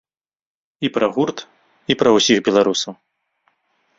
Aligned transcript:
І 0.87 0.89
пра 0.95 1.09
гурт, 1.17 1.37
і 1.95 1.97
пра 2.01 2.09
ўсіх 2.17 2.37
беларусаў. 2.47 2.93